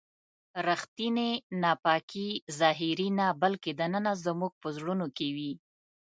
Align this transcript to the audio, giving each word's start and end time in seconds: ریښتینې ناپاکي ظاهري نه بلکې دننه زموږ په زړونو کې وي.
ریښتینې 0.67 1.29
ناپاکي 1.61 2.29
ظاهري 2.59 3.07
نه 3.19 3.27
بلکې 3.41 3.71
دننه 3.79 4.11
زموږ 4.25 4.51
په 4.61 4.67
زړونو 4.77 5.07
کې 5.17 5.27
وي. 5.35 5.51